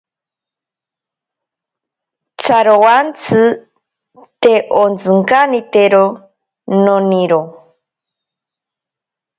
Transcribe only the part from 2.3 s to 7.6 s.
Tsarowantsi te ontsikanitero noniro.